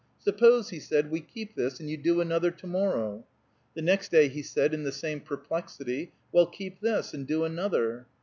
"Suppose," 0.17 0.69
he 0.71 0.79
said, 0.79 1.11
"we 1.11 1.19
keep 1.21 1.53
this, 1.53 1.79
and 1.79 1.87
you 1.87 1.95
do 1.95 2.21
another 2.21 2.49
to 2.49 2.65
morrow." 2.65 3.23
The 3.75 3.83
next 3.83 4.09
day 4.09 4.29
he 4.29 4.41
said, 4.41 4.73
in 4.73 4.81
the 4.81 4.91
same 4.91 5.19
perplexity, 5.19 6.11
"Well, 6.31 6.47
keep 6.47 6.79
this, 6.81 7.13
and 7.13 7.27
do 7.27 7.43
another." 7.43 8.07